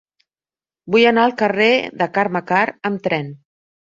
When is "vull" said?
0.95-1.05